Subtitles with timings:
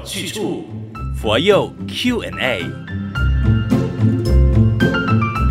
[0.00, 0.64] 有去处，
[1.20, 2.89] 佛佑 Q&A。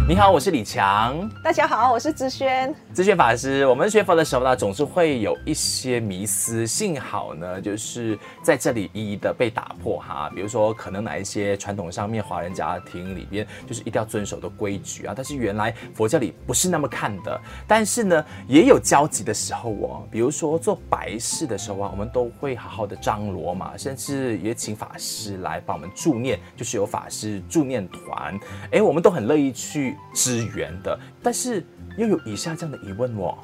[0.09, 1.29] 你好，我是李强。
[1.43, 2.73] 大家好，我是知轩。
[2.95, 10.27] 知轩法师，我们学佛的时候呢，总是会有一些迷思，幸好呢，就是在这里一一的被打破哈。
[10.33, 17.39] 比如说，可能哪一些传统上面华人家庭里边就是一定要遵守的规矩啊，但是原来佛教里不是那么看的。
[17.67, 20.07] 但是呢，也有交集的时候哦。
[20.09, 28.39] 比如说做白事的时候啊，我们都会好好的张罗嘛，甚至也请法师来帮我们助念，就是有法师助念团，
[28.71, 29.95] 哎，我们都很乐意去。
[30.13, 31.65] 支援的，但是
[31.97, 33.37] 又有以下这样的疑问哦。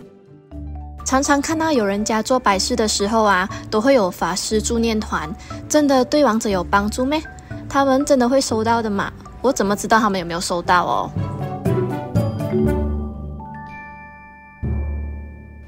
[1.05, 5.30] 常常看到有人家做白事的时候啊，都会有法师助念团，
[5.70, 7.22] 真的对王者有帮助咩？
[7.70, 9.12] 他们真的会收到的吗？
[9.41, 11.12] 我怎么知道他们有没有收到哦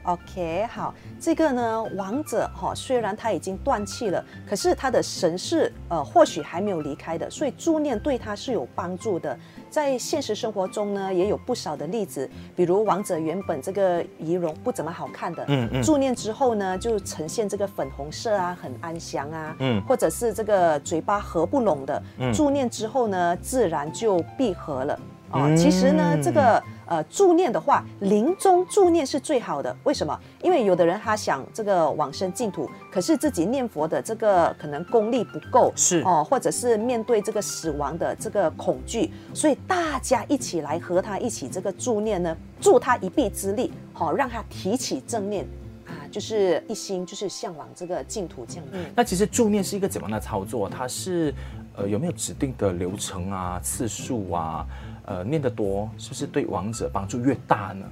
[0.07, 9.37] ？OK，好，这个呢，王者哈，虽然他已经断气了，可是他的神是呃，或许还没有离开的，所以助念对他是有帮助的。
[9.69, 24.97] 在现实生活中呢，也有不少的例子，比如王者原本这个仪容不怎么好看的，嗯嗯，助念之后呢，就呈现这个粉红色啊，很安详啊，嗯，或者是这个嘴巴合不拢的，嗯，助念之后呢，自然就闭合了。
[25.31, 29.75] 哦，其实呢，这个呃助念的话，临终助念是最好的。
[29.83, 30.17] 为什么？
[30.41, 45.45] 因为有的人他想这个往生净土，可是自己念佛的这个可能功力不够，是哦，或者是面对这个死亡的这个恐惧，所以大家一起来和他一起这个助念呢，助他一臂之力，好、哦、让他提起正念
[45.85, 48.65] 啊，就是一心就是向往这个净土这样。
[48.71, 50.69] 嗯，那其实助念是一个怎么样的操作？
[50.69, 51.33] 它是
[51.77, 54.67] 呃有没有指定的流程啊、次数啊？
[55.05, 57.85] 呃，念得多是不是对王者帮助越大呢？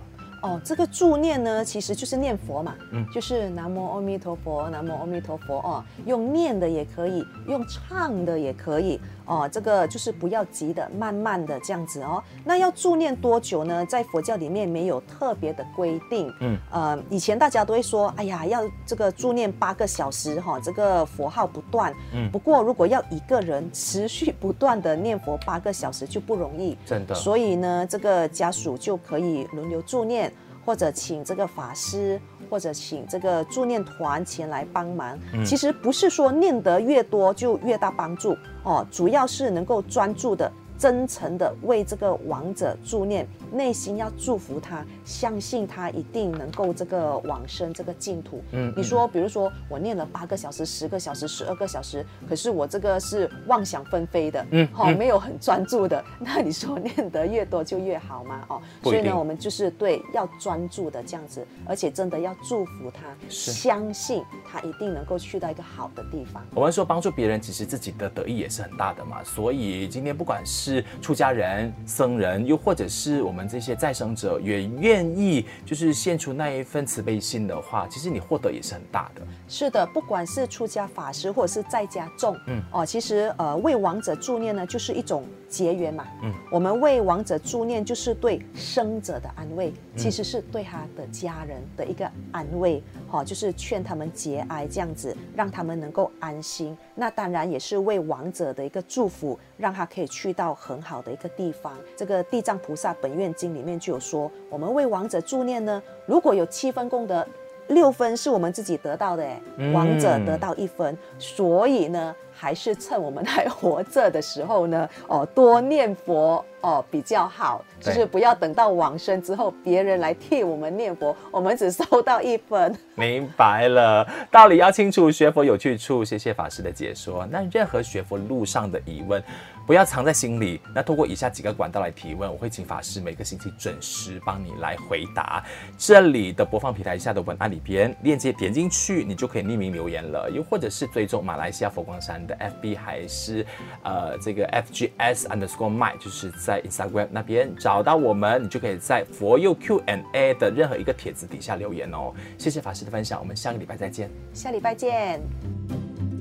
[0.46, 9.02] 哦，这个助念呢，其实就是念佛嘛，嗯，就是南无阿弥陀佛，南无阿弥陀佛哦，用念的也可以，用唱的也可以。
[9.28, 12.24] 哦，这个就是不要急的，慢慢的这样子哦。
[12.44, 13.84] 那要助念多久呢？
[13.88, 16.31] 在佛教里面没有特别的规定。
[16.42, 21.92] 嗯，呃，以前大家都会说，哎呀，要这个助念八个小时哈，这个佛号不断。
[22.14, 22.30] 嗯。
[22.30, 26.78] 不过如果要一个人持续不断的念佛八个小时就不容易。
[26.86, 27.16] 真的。
[27.16, 30.31] 所以呢，这个家属就可以轮流助念，
[30.66, 32.20] 或者请这个法师。
[32.48, 35.18] 或者请这个助念团前来帮忙。
[35.44, 40.50] 其实不是说念得越多就越大帮助哦，主要是能够专注的。
[40.78, 48.44] 真诚的为这个亡者助念，内心要祝福他，相信他一定能够这个往生这个净土。
[48.52, 58.46] 嗯，你说，比如说我念了八个小时、十个小时、十二个小时，可是我这个是妄想纷飞的，嗯，好、哦，没有很专注的， 那你说念得越多就越好吗？
[58.50, 66.46] 哦，所以呢，我们就是对要专注的这样子，而且真的要祝福他，相信他一定能够去到一个好的地方。
[66.54, 69.24] 我们说帮助别人，其实自己的得益也是很大的嘛。
[69.24, 79.22] 所以今天不管是是出家人、僧人，又或者是我们这些再生者，也愿意就是献出那一份慈悲心的话，其实你获得也是很大的。
[79.47, 86.06] 是的，不管是出家法师或者是在家众，嗯哦，其实呃为亡者助念呢，就是一种结缘嘛。
[86.23, 92.81] 嗯，我们为亡者助念，就是对生者的安慰，其实是对他的家人的一个安慰。
[93.07, 96.75] 好、哦，就是劝他们节哀，这样子让他们能够安心。
[96.95, 100.56] 那当然也是为亡者的一个祝福，让他可以去到。
[100.56, 107.25] 很好的一个地方，这个《地藏菩萨本愿经》里面就有说，我们为亡者助念呢，如果有七分功德，
[107.68, 109.41] 六分是我们自己得到的，哎，
[109.74, 116.44] 亡者得到一分，所以呢，还是趁我们还活着的时候呢， 哦，多念佛。
[116.62, 122.75] 哦，比较好，就是不要等到往生之后，别人来替我们念佛，我们只收到一分。
[122.95, 126.03] 明白了，道理要清楚，学佛有去处。
[126.03, 127.24] 谢谢法师的解说。
[127.29, 129.24] 那任何学佛路上的疑问，
[129.68, 130.59] 不要藏在心里。
[130.74, 135.44] 那通过以下几个管道来提问，我会请法师每个星期准时帮你来回答。
[135.77, 140.27] 这里的播放平台下的文案里边链接点进去，你就可以匿名留言了。
[140.31, 143.45] 又或者是追踪马来西亚佛光山的 FB，还是
[143.83, 146.56] 呃这个 FGS underscore my，就是在。
[146.56, 152.13] 在 Instagram 那边找到我们，你就可以在佛佑 Q&A 的任何一个帖子底下留言哦。
[152.38, 154.10] 谢谢法师的分享，我们下个礼拜再见。
[154.33, 155.19] 下礼拜见。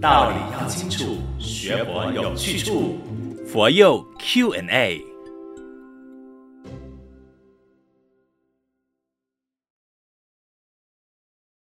[0.00, 2.96] 道理要清楚，学佛有去处。
[3.46, 5.13] 佛佑 Q&A。